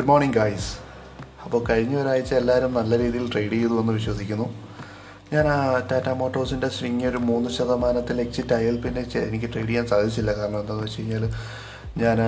[0.00, 0.68] Good morning guys
[1.44, 4.46] അപ്പോൾ കഴിഞ്ഞ ഒരാഴ്ച എല്ലാവരും നല്ല രീതിയിൽ ട്രേഡ് ചെയ്തു എന്ന് വിശ്വസിക്കുന്നു.
[5.32, 10.32] ഞാൻ ആ ടാറ്റ മോട്ടോഴ്സിന്റെ സ്വിങ് ഒരു മൂന്ന് ശതമാനത്തിൽ എക്സിറ്റ് ആയാൽ പിന്നെ എനിക്ക് ട്രേഡ് ചെയ്യാൻ സാധിച്ചില്ല.
[10.32, 11.24] കാരണം എന്താണെന്ന് വെച്ച് കഴിഞ്ഞാൽ
[11.96, 12.18] ഞാൻ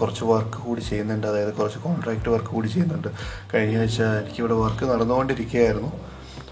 [0.00, 1.26] കുറച്ച് വർക്ക് കൂടി ചെയ്യുന്നുണ്ട്.
[1.26, 3.08] അതായത് കുറച്ച് കോൺട്രാക്റ്റ് വർക്ക് കൂടി ചെയ്യുന്നുണ്ട്.
[3.54, 5.92] കഴിഞ്ഞ ആഴ്ച എനിക്കിവിടെ വർക്ക് നടന്നുകൊണ്ടിരിക്കുകയായിരുന്നു.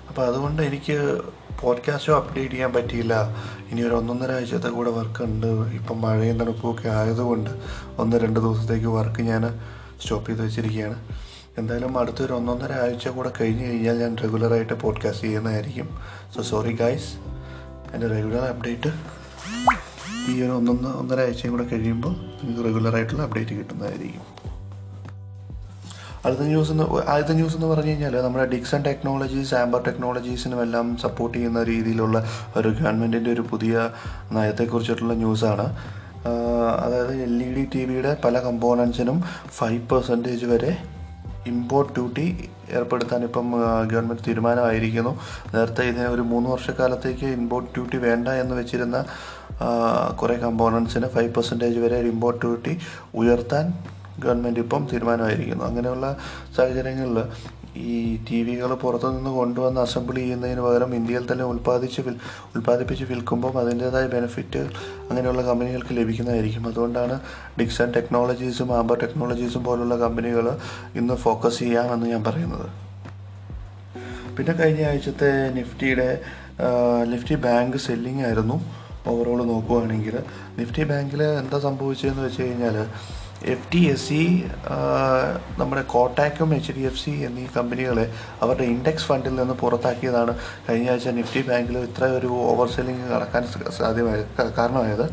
[0.09, 1.23] അപ്പോൾ അതുകൊണ്ട് എനിക്ക്
[1.60, 3.14] പോഡ്കാസ്റ്റോ അപ്ഡേറ്റ് ചെയ്യാൻ പറ്റിയില്ല.
[3.70, 5.46] ഇനി ഒരു ഒന്നൊന്നര ആഴ്ചത്തെ കൂടെ വർക്ക് ഉണ്ട്.
[5.46, 7.51] ഇപ്പം മഴയും തണുപ്പുമൊക്കെ ആയതുകൊണ്ട്
[7.98, 9.60] ഒന്ന് രണ്ട് ദിവസത്തേക്ക് വർക്ക് ഞാൻ
[10.02, 10.96] സ്റ്റോപ്പ് ചെയ്ത് വെച്ചിരിക്കുകയാണ്.
[11.59, 15.98] എന്തായാലും അടുത്തൊരു ഒന്നൊന്നര ആഴ്ച കൂടെ കഴിഞ്ഞ് കഴിഞ്ഞാൽ ഞാൻ റെഗുലറായിട്ട് പോഡ്കാസ്റ്റ് ചെയ്യുന്നതായിരിക്കും.
[16.37, 17.14] സോ സോറി ഗായ്സ്
[17.95, 18.92] എന്റെ റെഗുലർ അപ്ഡേറ്റ്
[20.30, 24.24] ഈ ഒരു ഒന്നൊന്ന് ഒന്നര ആഴ്ചയും കൂടെ കഴിയുമ്പോൾ നിങ്ങൾക്ക് റെഗുലറായിട്ടുള്ള അപ്ഡേറ്റ് കിട്ടുന്നതായിരിക്കും.
[26.26, 31.38] അടുത്ത ന്യൂസ് എന്ന് ആദ്യത്തെ ന്യൂസ് എന്ന് പറഞ്ഞു കഴിഞ്ഞാൽ നമ്മുടെ ഡിക്സൺ ടെക്നോളജീസ് ആംബർ ടെക്നോളജീസിനും എല്ലാം സപ്പോർട്ട്
[31.38, 33.90] ചെയ്യുന്ന രീതിയിലുള്ള ഒരു ഗവൺമെന്റിന്റെ ഒരു പുതിയ
[34.32, 35.76] നയത്തെക്കുറിച്ചിട്ടുള്ള ന്യൂസാണ്
[36.85, 40.79] അതായത് എൽ ഇ ഡി ടി വിയുടെ പല കമ്പോണൻസിനും ഫൈവ് പെർസെന്റേജ് വരെ
[41.46, 43.52] ഇമ്പോർട്ട് ഡ്യൂട്ടി ഏർപ്പെടുത്താൻ ഇപ്പം
[43.93, 45.13] ഗവൺമെന്റ് തീരുമാനമായിരിക്കുന്നു.
[45.55, 49.05] നേരത്തെ ഇതിന് ഒരു മൂന്ന് വർഷക്കാലത്തേക്ക് ഇമ്പോർട്ട് ഡ്യൂട്ടി വേണ്ട എന്ന് വെച്ചിരുന്ന
[50.21, 52.79] കുറേ കമ്പോണൻസിന് ഫൈവ് പെർസെന്റേജ് വരെ ഇമ്പോർട്ട് ഡ്യൂട്ടി
[53.15, 53.66] ഉയർത്താൻ
[54.21, 55.65] ഗവൺമെന്റ് ഇപ്പം തീരുമാനമായിരിക്കുന്നു.
[55.65, 56.16] അങ്ങനെയുള്ള
[56.57, 57.18] സാഹചര്യങ്ങളിൽ
[57.77, 62.16] ഈ ടി വികൾ പുറത്തുനിന്ന് കൊണ്ടുവന്ന് അസംബിൾ ചെയ്യുന്നതിന് പകരം ഇന്ത്യയിൽ തന്നെ ഉൽപ്പാദിച്ച് വിൽ
[62.55, 64.59] ഉൽപ്പാദിപ്പിച്ച് വിൽക്കുമ്പം അതിന്റേതായ ബെനിഫിറ്റ്
[65.10, 66.69] അങ്ങനെയുള്ള കമ്പനികൾക്ക് ലഭിക്കുന്നതായിരിക്കും.
[66.69, 67.21] അതുകൊണ്ടാണ്
[67.60, 70.59] ഡിക്സൺ ടെക്നോളജീസും ആംബർ ടെക്നോളജീസും പോലുള്ള കമ്പനികൾ
[70.94, 72.69] ഇന്ന് ഫോക്കസ് ചെയ്യാമെന്ന് ഞാൻ പറയുന്നത്.
[74.38, 76.21] പിന്നെ കഴിഞ്ഞ ആഴ്ചത്തെ നിഫ്റ്റിയുടെ
[77.05, 78.87] നിഫ്റ്റി ബാങ്ക് സെല്ലിംഗ് ആയിരുന്നു.
[79.09, 80.19] ഓവറോൾ നോക്കുകയാണെങ്കിൽ
[80.59, 82.87] നിഫ്റ്റി ബാങ്കിൽ എന്താ സംഭവിച്ചതെന്ന് വെച്ച് കഴിഞ്ഞാൽ
[83.44, 84.20] എഫ് ടി എസ് സി
[85.59, 88.12] നമ്മുടെ കോട്ടാക്കും എച്ച് ഡി എഫ് സി എന്നീ കമ്പനികളെ
[88.43, 90.34] അവരുടെ ഇൻഡെക്സ് ഫണ്ടിൽ നിന്ന് പുറത്താക്കിയതാണ്
[90.69, 93.44] കഴിഞ്ഞ ആഴ്ച നിഫ്റ്റി ബാങ്കിൽ ഇത്ര ഒരു ഓവർ സെല്ലിംഗ് നടക്കാൻ
[93.81, 94.25] സാധ്യമായ
[94.60, 95.06] കാരണമായത്.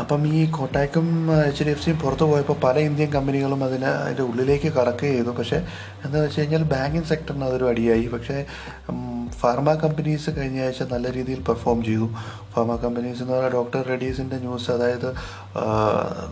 [0.00, 1.06] അപ്പം ഈ കോട്ടാക്കും
[1.46, 5.30] എച്ച് ഡി എഫ് സിയും പുറത്തു പോയപ്പോൾ പല ഇന്ത്യൻ കമ്പനികളും അതിന് അതിന്റെ ഉള്ളിലേക്ക് കടക്കുകയും ചെയ്തു.
[5.38, 5.58] പക്ഷേ
[6.04, 8.06] എന്താ വെച്ച് കഴിഞ്ഞാൽ ബാങ്കിങ് സെക്ടറിന് അതൊരു അടിയായി.
[8.06, 8.36] പക്ഷേ
[9.40, 12.06] ഫാർമ കമ്പനീസ് കഴിഞ്ഞ ആഴ്ച നല്ല രീതിയിൽ പെർഫോം ചെയ്തു.
[12.54, 15.14] ഫാർമ കമ്പനീസ് എന്ന് പറഞ്ഞാൽ ഡോക്ടർ റെഡീസിന്റെ ന്യൂസ് അതായത്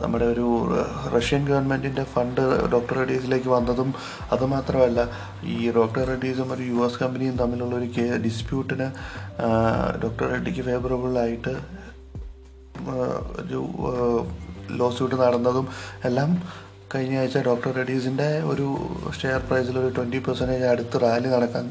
[0.03, 0.47] നമ്മുടെ ഒരു
[1.17, 2.41] റഷ്യൻ ഗവൺമെന്റിന്റെ ഫണ്ട്
[2.73, 3.95] ഡോക്ടർ റെഡീസിലേക്ക് വന്നതും
[4.33, 5.09] അതുമാത്രമല്ല
[5.45, 8.89] ഈ ഡോക്ടർ റെഡീസും ഒരു യു എസ് കമ്പനിയും തമ്മിലുള്ള ഒരു കേ ഡിസ്പ്യൂട്ടിന്
[10.03, 11.55] ഡോക്ടർ റെഡ്ഡിക്ക് ഫേവറബിളായിട്ട്
[13.41, 13.61] ഒരു
[14.71, 15.69] ലോ സ്യൂട്ട് നടന്നതും
[16.05, 16.43] എല്ലാം
[16.95, 18.67] കഴിഞ്ഞ ആഴ്ച ഡോക്ടർ റെഡീസിന്റെ ഒരു
[19.23, 21.67] ഷെയർ പ്രൈസിൽ ഒരു ട്വന്റി പെർസെന്റേജ് അടുത്ത് റാലി നടക്കാൻ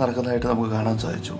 [0.00, 1.32] നടക്കുന്നതായിട്ട് നമുക്ക് കാണാൻ സാധിച്ചു.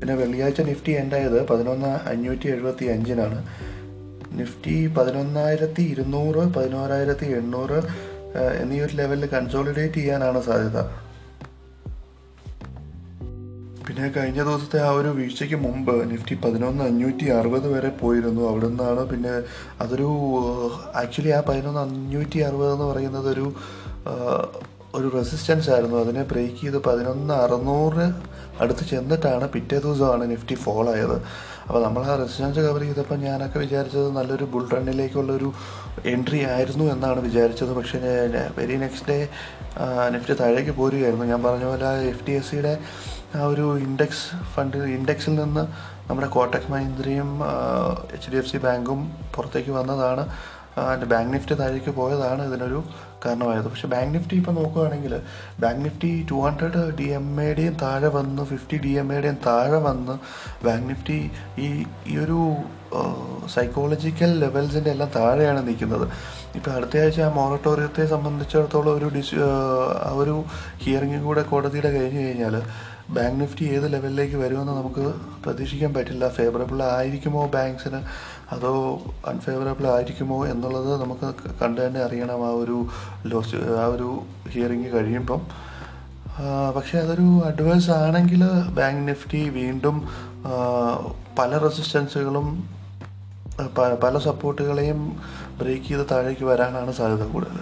[0.00, 3.46] പിന്നെ വെള്ളിയാഴ്ച നിഫ്റ്റി എൻഡായത് പതിനൊന്ന് അഞ്ഞൂറ്റി എഴുപത്തി അഞ്ചിനാണ്
[4.32, 7.78] നിഫ്റ്റി പതിനൊന്നായിരത്തി ഇരുന്നൂറ് പതിനോരായിരത്തി എണ്ണൂറ്
[8.60, 10.78] എന്നീ ഒരു ലെവലിൽ കൺസോളിഡേറ്റ് ചെയ്യാനാണ് സാധ്യത.
[13.86, 18.42] പിന്നെ കഴിഞ്ഞ ദിവസത്തെ ആ ഒരു വീഴ്ചയ്ക്ക് മുമ്പ് നിഫ്റ്റി പതിനൊന്ന് അഞ്ഞൂറ്റി അറുപത് വരെ പോയിരുന്നു.
[18.48, 19.34] അവിടെ നിന്നാണ് പിന്നെ
[19.80, 20.08] അതൊരു
[20.94, 23.52] ആക്ച്വലി ആ പതിനൊന്ന് അഞ്ഞൂറ്റി അറുപത് എന്ന് പറയുന്നത് ഒരു
[24.96, 25.96] ഒരു റെസിസ്റ്റൻസ് ആയിരുന്നു.
[26.04, 28.06] അതിനെ ബ്രേക്ക് ചെയ്ത് പതിനൊന്ന് അറുന്നൂറ്
[28.62, 31.16] അടുത്ത് ചെന്നിട്ടാണ് പിറ്റേ ദിവസമാണ് നിഫ്റ്റി ഫോൾ ആയത്.
[31.66, 35.48] അപ്പോൾ നമ്മൾ ആ റെസിസ്റ്റൻസ് കവർ ചെയ്തപ്പോൾ ഞാനൊക്കെ വിചാരിച്ചത് നല്ലൊരു ബുൾ റണ്ണിലേക്കുള്ളൊരു
[36.12, 37.72] എൻട്രി ആയിരുന്നു എന്നാണ് വിചാരിച്ചത്.
[37.78, 37.98] പക്ഷേ
[38.58, 39.18] വെരി നെക്സ്റ്റ് ഡേ
[40.14, 41.26] നിഫ്റ്റി താഴേക്ക് പോരുകയായിരുന്നു.
[41.32, 42.74] ഞാൻ പറഞ്ഞ പോലെ എഫ് ടി എസ് സിയുടെ
[43.36, 44.24] ആ ഒരു ഇൻഡെക്സ്
[44.54, 45.62] ഫണ്ട് ഇൻഡെക്സിൽ നിന്ന്
[46.08, 47.30] നമ്മുടെ കോട്ടക് മഹീന്ദ്രയും
[48.16, 49.00] എച്ച് ഡി എഫ് സി ബാങ്കും
[49.34, 50.24] പുറത്തേക്ക് വന്നതാണ്.
[50.78, 52.82] അതിന്റെ ബാങ്ക് നിഫ്റ്റി താഴേക്ക് പോയതാണ് ഇതിനൊരു
[53.24, 53.64] കാരണമായത്.
[53.64, 55.20] പക്ഷേ ബാങ്ക് നിഫ്റ്റി ഇപ്പോൾ നോക്കുകയാണെങ്കിൽ
[55.60, 60.14] bank Nifty two hundred D M എയുടെയും താഴെ വന്ന് ഫിഫ്റ്റി ഡി എം എയുടെയും താഴെ വന്ന്
[60.66, 62.38] ബാങ്ക് നിഫ്റ്റി ഈ ഈ ഒരു
[63.48, 66.08] സൈക്കോളജിക്കൽ ലെവൽസിന്റെ എല്ലാം താഴെയാണ് നിൽക്കുന്നത്.
[66.54, 69.34] ഇപ്പോൾ അടുത്ത ആഴ്ച ആ മൊറട്ടോറിയത്തെ സംബന്ധിച്ചിടത്തോളം ഒരു ഡിസ്
[70.12, 70.44] ഒരു
[70.78, 72.62] ഹിയറിംഗും കൂടെ കോടതിയുടെ കഴിഞ്ഞ് കഴിഞ്ഞാൽ
[73.10, 75.04] ബാങ്ക് നിഫ്റ്റി ഏത് ലെവലിലേക്ക് വരുമെന്ന് നമുക്ക്
[75.44, 76.28] പ്രതീക്ഷിക്കാൻ പറ്റില്ല.
[76.28, 78.00] ഫേവറബിൾ ആയിരിക്കുമോ ബാങ്ക്സിന്
[78.54, 78.72] അതോ
[79.28, 82.86] അൺഫേവറബിൾ ആയിരിക്കുമോ എന്നുള്ളത് നമുക്ക് കണ്ടു തന്നെ അറിയണം ആ ഒരു
[83.26, 84.08] ലോസ് ആ ഒരു
[84.50, 85.42] ഹിയറിംഗ് കഴിയുമ്പം.
[86.76, 88.44] പക്ഷേ അതൊരു അഡ്വൈസ് ആണെങ്കിൽ
[88.78, 90.08] ബാങ്ക് നിഫ്റ്റി വീണ്ടും
[91.38, 92.46] പല റെസിസ്റ്റൻസുകളും
[94.04, 95.00] പല സപ്പോർട്ടുകളെയും
[95.58, 97.58] ബ്രേക്ക് ചെയ്ത് താഴേക്ക് വരാനാണ് സാധ്യത കൂടുതൽ.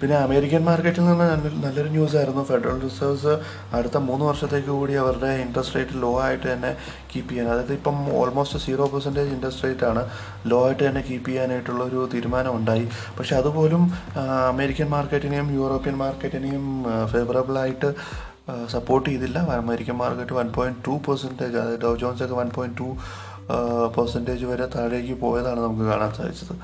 [0.00, 1.26] പിന്നെ അമേരിക്കൻ മാർക്കറ്റിൽ നിന്ന്
[1.62, 2.42] നല്ലൊരു ന്യൂസ് ആയിരുന്നു.
[2.50, 3.32] ഫെഡറൽ റിസർവ്സ്
[3.76, 6.70] അടുത്ത മൂന്ന് വർഷത്തേക്ക് കൂടി അവരുടെ ഇൻട്രസ്റ്റ് റേറ്റ് ലോ ആയിട്ട് തന്നെ
[7.12, 10.02] കീപ്പ് ചെയ്യാൻ അതായത് ഇപ്പം almost zero percentage interest rate ആണ്
[10.50, 12.86] ലോ ആയിട്ട് തന്നെ കീപ്പ് ചെയ്യാനായിട്ടുള്ള ഒരു തീരുമാനം ഉണ്ടായി.
[13.18, 13.84] പക്ഷെ അതുപോലും
[14.52, 16.66] അമേരിക്കൻ മാർക്കറ്റിനെയും യൂറോപ്യൻ മാർക്കറ്റിനെയും
[17.14, 17.90] ഫേവറബിൾ ആയിട്ട്
[18.74, 19.38] സപ്പോർട്ട് ചെയ്തില്ല.
[19.62, 22.88] American market one point two percentage അതായത് ഡോ ജോൺസ് ഒക്കെ വൺ പോയിന്റ് ടു
[23.96, 26.54] പെർസെന്റേജ് വരെ താഴേക്ക് പോയതാണ് നമുക്ക് കാണാൻ സാധിച്ചത്.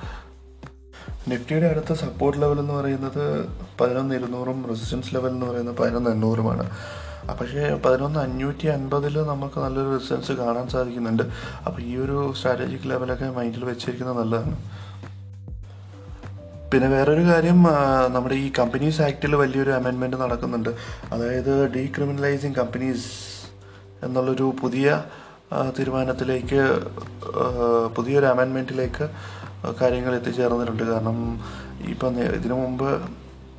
[1.29, 3.49] നിഫ്റ്റിയുടെ അടുത്ത സപ്പോർട്ട് ലെവൽ എന്ന് പറയുന്നത്
[3.81, 6.71] പതിനൊന്ന് ഇരുന്നൂറും റെസിസ്റ്റൻസ് ലെവൽ എന്ന് പറയുന്നത് പതിനൊന്ന് എണ്ണൂറുമാണ്.
[7.41, 11.23] പക്ഷേ പതിനൊന്ന് അഞ്ഞൂറ്റി അൻപതിൽ നമുക്ക് നല്ലൊരു റെസിസ്റ്റൻസ് കാണാൻ സാധിക്കുന്നുണ്ട്.
[11.67, 14.57] അപ്പോൾ ഈ ഒരു സ്ട്രാറ്റജിക് ലെവലൊക്കെ മൈൻഡിൽ വെച്ചിരിക്കുന്നത് നല്ലതാണ്.
[16.71, 17.65] പിന്നെ വേറൊരു കാര്യം
[18.09, 20.69] നമ്മുടെ ഈ കമ്പനീസ് ആക്റ്റിൽ വലിയൊരു അമെൻമെന്റ് നടക്കുന്നുണ്ട്.
[21.13, 23.05] അതായത് ഡീക്രിമിനലൈസിങ് കമ്പനീസ്
[24.03, 25.05] എന്നുള്ളൊരു പുതിയ
[25.77, 26.61] തീരുമാനത്തിലേക്ക്
[27.97, 29.05] പുതിയൊരു അമെൻമെന്റിലേക്ക്
[29.81, 30.83] കാര്യങ്ങൾ എത്തിച്ചേർന്നിട്ടുണ്ട്.
[30.83, 31.19] കാരണം
[31.93, 32.89] ഇപ്പം ഇതിനു മുമ്പ്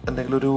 [0.09, 0.51] എന്തെങ്കിലും ഒരു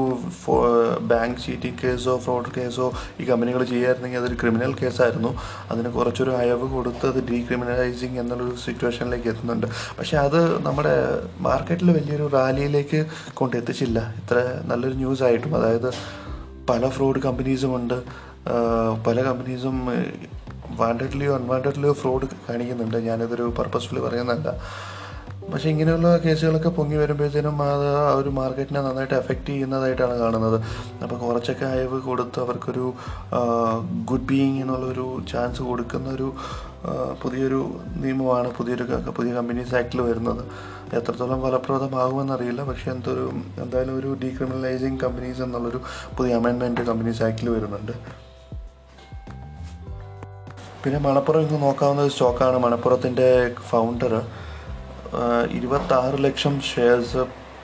[1.11, 2.87] ബാങ്ക് ചീറ്റിംഗ് കേസോ ഫ്രോഡ് കേസോ
[3.21, 5.31] ഈ കമ്പനികൾ ചെയ്യായിരുന്നെങ്കിൽ അതൊരു ക്രിമിനൽ കേസായിരുന്നു
[5.71, 9.67] അതിന് കുറച്ചൊരു അയവ് കൊടുത്ത് അത് ഡീക്രിമിനലൈസിങ് എന്നുള്ളൊരു സിറ്റുവേഷനിലേക്ക് എത്തുന്നുണ്ട്.
[9.99, 10.95] പക്ഷേ അത് നമ്മുടെ
[11.41, 14.15] മാർക്കറ്റിൽ വലിയൊരു റാലിയിലേക്ക് കൊണ്ടെത്തിച്ചില്ല.
[14.23, 15.91] ഇത്ര നല്ലൊരു ന്യൂസ് ആയിട്ടും അതായത്
[16.71, 17.99] പല ഫ്രോഡ് കമ്പനീസും ഉണ്ട്.
[19.07, 19.79] പല കമ്പനീസും
[20.77, 22.97] വാണ്ടഡ്ലിയോ അൺവാണ്ടഡ്ലിയോ ഫ്രോഡ് കാണിക്കുന്നുണ്ട്.
[22.97, 24.63] ഞാനിതൊരു പർപ്പസ്ഫുള്ളി പറയുന്നതല്ല.
[25.53, 30.63] പക്ഷേ ഇങ്ങനെയുള്ള കേസുകളൊക്കെ പൊങ്ങി വരുമ്പോഴത്തേനും അത് ആ ഒരു മാർക്കറ്റിനെ നന്നായിട്ട് എഫക്റ്റ് ചെയ്യുന്നതായിട്ടാണ് കാണുന്നത്.
[31.03, 32.93] അപ്പോൾ കുറച്ചൊക്കെ അയവ് കൊടുത്ത് അവർക്കൊരു
[34.05, 36.33] ഗുഡ് ബീയിങ് എന്നുള്ളൊരു ചാൻസ് കൊടുക്കുന്ന ഒരു
[37.23, 40.45] പുതിയൊരു നിയമമാണ് പുതിയൊരു പുതിയ കമ്പനീസ് ആക്ടിൽ വരുന്നത്.
[40.97, 42.65] എത്രത്തോളം ഫലപ്രദമാകുമെന്നറിയില്ല.
[42.65, 43.33] പക്ഷേ എന്തൊരു
[43.63, 45.81] എന്തായാലും ഒരു ഡീക്രിമിനലൈസിങ് കമ്പനീസ് എന്നുള്ളൊരു
[46.19, 47.93] പുതിയ അമെൻമെന്റ് കമ്പനീസ് ആക്ടിൽ വരുന്നുണ്ട്.
[50.89, 53.27] പിന്നെ മണപ്പുറം ഇന്ന് നോക്കാവുന്ന ഒരു സ്റ്റോക്കാണ് മണപ്പുറത്തിന്റെ
[53.71, 54.13] ഫൗണ്ടർ
[55.57, 57.23] ഇരുപത്താറ് ലക്ഷം ഷെയർസ്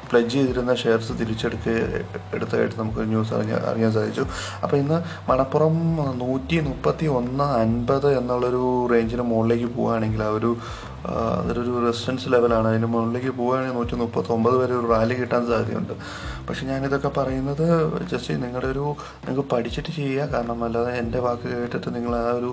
[0.08, 1.68] പ്ലജ് ചെയ്തിരുന്ന ഷെയർസ് തിരിച്ചെടുക്ക
[2.36, 4.24] എടുത്തതായിട്ട് നമുക്ക് ന്യൂസ് അറിഞ്ഞ അറിയാൻ സാധിച്ചു.
[4.62, 4.98] അപ്പോൾ ഇന്ന്
[5.30, 5.76] മണപ്പുറം
[6.18, 8.62] നൂറ്റി മുപ്പത്തി ഒന്ന് അൻപത് എന്നുള്ളൊരു
[8.92, 10.50] റേഞ്ചിന് മുകളിലേക്ക് പോവുകയാണെങ്കിൽ ആ ഒരു
[11.40, 15.94] അതൊരു റെസിസ്റ്റൻസ് ലെവലാണ് അതിന് മുകളിലേക്ക് പോവുകയാണെങ്കിൽ നൂറ്റി മുപ്പത്തൊമ്പത് വരെ ഒരു റാലി കിട്ടാൻ സാധ്യതയുണ്ട്.
[16.46, 17.64] പക്ഷെ ഞാനിതൊക്കെ പറയുന്നത്
[18.12, 18.84] ജസ്റ്റ് നിങ്ങളുടെ ഒരു
[19.24, 20.26] നിങ്ങൾക്ക് പഠിച്ചിട്ട് ചെയ്യുക.
[20.34, 22.50] കാരണം അല്ലാതെ എന്റെ വാക്ക് കേട്ടിട്ട് നിങ്ങൾ ആ ഒരു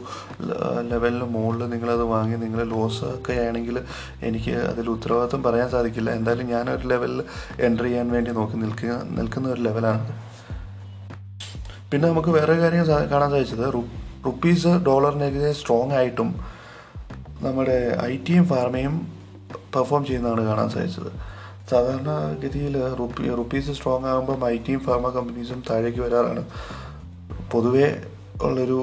[0.92, 3.77] ലെവലിന് മുകളിൽ നിങ്ങളത് വാങ്ങി നിങ്ങൾ ലോസ് ഒക്കെ ആണെങ്കിൽ
[4.30, 6.09] എനിക്ക് അതിൽ ഉത്തരവാദിത്വം പറയാൻ സാധിക്കില്ല.
[6.19, 7.21] എന്തായാലും ഞാനൊരു ലെവലിൽ
[7.69, 10.06] എന്റർ ചെയ്യാൻ വേണ്ടി നോക്കി നിൽക്കുക നിൽക്കുന്ന ഒരു ലെവലാണ്
[11.92, 13.68] പിന്നെ നമുക്ക് വേറെ കാര്യം കാണാൻ സാധിച്ചത്.
[14.25, 16.31] റുപ്പീസ് ഡോളറിനെതിരെ സ്ട്രോങ് ആയിട്ടും
[17.44, 18.96] നമ്മുടെ ഐ ടിയും ഫാർമയും
[19.76, 21.12] പെർഫോം ചെയ്യുന്നതാണ് കാണാൻ സാധിച്ചത്.
[21.72, 22.12] സാധാരണ
[22.44, 26.44] ഗതിയിൽ റുപ്പി റുപ്പീസ് സ്ട്രോങ് ആകുമ്പം ഐ ടിയും ഫാർമ കമ്പനീസും താഴേക്ക് വരാറാണ്.
[27.52, 27.88] പൊതുവേ
[28.44, 28.80] ഉള്ളൊരു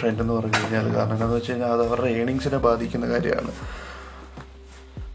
[0.00, 3.52] ട്രെൻഡ് എന്ന് പറഞ്ഞു കഴിഞ്ഞാൽ കാരണം എന്താണെന്ന് വെച്ച് കഴിഞ്ഞാൽ അത് അവരുടെ ഏണിങ്സിനെ ബാധിക്കുന്ന കാര്യമാണ്.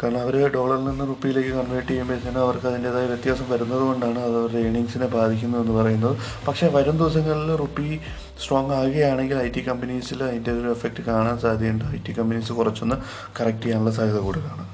[0.03, 5.07] കാരണം അവർ ഡോളറിൽ നിന്ന് റുപ്പിയിലേക്ക് കൺവേർട്ട് ചെയ്യുമ്പോഴത്തേനും അവർക്ക് അതിന്റെതായ വ്യത്യാസം വരുന്നത് കൊണ്ടാണ് അത് അവരുടെ ഏണിങ്സിനെ
[5.07, 6.15] ബാധിക്കുന്നു എന്ന് പറയുന്നത്.
[6.47, 8.00] പക്ഷേ വരും ദിവസങ്ങളിൽ റുപ്പി
[8.44, 11.85] സ്ട്രോങ് ആകുകയാണെങ്കിൽ ഐ ടി കമ്പനീസിൽ അതിന്റെ ഒരു എഫക്റ്റ് കാണാൻ സാധ്യതയുണ്ട്.
[11.95, 12.97] ഐ ടി കമ്പനീസ് കുറച്ചൊന്ന്
[13.39, 14.65] കറക്റ്റ് ചെയ്യാനുള്ള സാധ്യത കൂടുതലാണ്.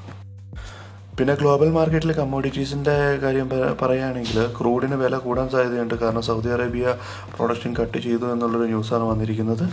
[1.20, 3.48] പിന്നെ ഗ്ലോബൽ മാർക്കറ്റിലെ കമ്മോഡിറ്റീസിന്റെ കാര്യം
[3.82, 5.96] പറയുകയാണെങ്കിൽ ക്രൂഡിന് വില കൂടാൻ സാധ്യതയുണ്ട്.
[5.96, 6.96] കാരണം സൗദി അറേബ്യ
[7.38, 9.66] പ്രൊഡക്ഷൻ കട്ട് ചെയ്തു എന്നുള്ളൊരു ന്യൂസാണ് വന്നിരിക്കുന്നത്.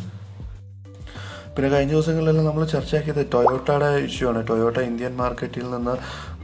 [1.57, 4.49] പിന്നെ കഴിഞ്ഞ ദിവസങ്ങളിലെല്ലാം നമ്മൾ ചർച്ചയാക്കിയത് ടൊയോട്ടയുടെ ഇഷ്യൂ ആണ്.
[4.49, 5.95] ടൊയോട്ട ഇന്ത്യൻ മാർക്കറ്റിൽ നിന്ന്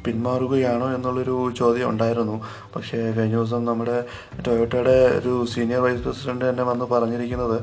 [0.04, 2.42] പിന്മാറുകയാണോ എന്നുള്ളൊരു ചോദ്യം ഉണ്ടായിരുന്നു.
[2.76, 4.04] പക്ഷേ കഴിഞ്ഞ ദിവസം നമ്മുടെ
[4.46, 7.60] ടൊയോട്ടയുടെ ഒരു സീനിയർ വൈസ് പ്രസിഡന്റ് തന്നെ വന്ന് പറഞ്ഞിരിക്കുന്നത്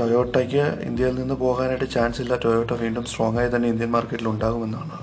[0.00, 2.36] ടൊയോട്ടയ്ക്ക് ഇന്ത്യയിൽ നിന്ന് പോകാനായിട്ട് ചാൻസ് ഇല്ല.
[2.44, 4.96] ടൊയോട്ട വീണ്ടും സ്ട്രോങ് ആയി തന്നെ ഇന്ത്യൻ മാർക്കറ്റിൽ ഉണ്ടാകുമെന്നാണ്.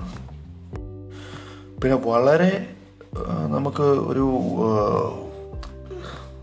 [1.82, 2.66] പിന്നെ വളരെ
[3.50, 4.24] നമുക്ക് ഒരു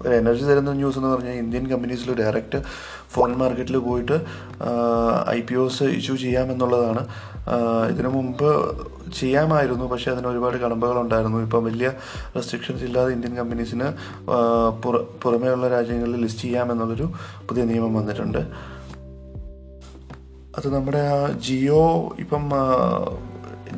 [0.06, 2.60] ഒരു എനർജി തരുന്ന ന്യൂസ് എന്ന് പറഞ്ഞാൽ ഇന്ത്യൻ കമ്പനീസിൽ ഡയറക്റ്റ്
[3.14, 4.18] ഫോൺ മാർക്കറ്റിൽ പോയിട്ട്
[5.38, 7.04] ഐ പി ഒസ് ഇഷ്യൂ ചെയ്യാമെന്നുള്ളതാണ്.
[7.92, 8.50] ഇതിനു മുമ്പ്
[9.20, 11.88] ചെയ്യാമായിരുന്നു പക്ഷേ അതിന് ഒരുപാട് കടമ്പകളുണ്ടായിരുന്നു ഇപ്പം വലിയ
[12.36, 13.88] റെസ്ട്രിക്ഷൻസ് ഇല്ലാതെ ഇന്ത്യൻ കമ്പനീസിന്
[15.24, 17.08] പുറമേയുള്ള രാജ്യങ്ങളിൽ ലിസ്റ്റ് ചെയ്യാമെന്നുള്ളൊരു
[17.50, 18.42] പുതിയ നിയമം വന്നിട്ടുണ്ട്.
[20.58, 21.04] അത് നമ്മുടെ
[21.48, 21.84] ജിയോ
[22.20, 22.46] ഇപ്പം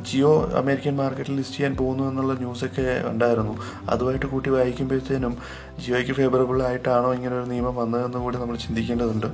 [0.00, 3.54] ജിയോ അമേരിക്കൻ മാർക്കറ്റിൽ ലിസ്റ്റ് ചെയ്യാൻ പോകുന്നു എന്നുള്ള ന്യൂസൊക്കെ ഉണ്ടായിരുന്നു.
[3.88, 5.38] അതുമായിട്ട് കൂട്ടി വായിക്കുമ്പോഴത്തേനും
[5.80, 9.26] ജിയോയ്ക്ക് ഫേവറബിൾ ആയിട്ടാണോ ഇങ്ങനെ ഒരു നിയമം വന്നതെന്ന് കൂടി നമ്മൾ ചിന്തിക്കേണ്ടതുണ്ട്.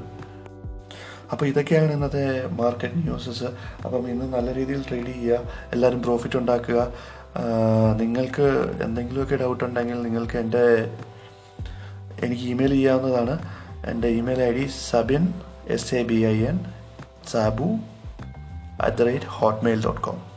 [1.32, 3.44] അപ്പോൾ ഇതൊക്കെയാണ് ഇന്നത്തെ മാർക്കറ്റ് ന്യൂസസ്
[3.84, 5.38] അപ്പം ഇന്ന് നല്ല രീതിയിൽ ട്രേഡ് ചെയ്യുക
[5.72, 6.92] എല്ലാവരും പ്രോഫിറ്റ് ഉണ്ടാക്കുക.
[7.96, 10.92] നിങ്ങൾക്ക് എന്തെങ്കിലുമൊക്കെ ഡൗട്ട് ഉണ്ടെങ്കിൽ നിങ്ങൾക്ക് എന്റെ
[12.24, 13.38] എനിക്ക് ഇമെയിൽ ചെയ്യാവുന്നതാണ്.
[13.90, 15.34] എന്റെ email I D Sabin
[15.66, 16.60] S A B I N
[17.30, 17.78] Sabu
[18.80, 20.29] at the rate Hotmail dot com